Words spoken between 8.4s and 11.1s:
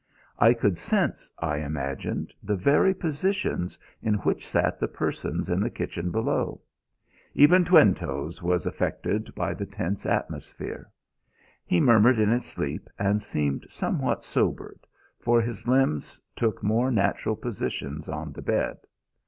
was affected by the tense atmosphere.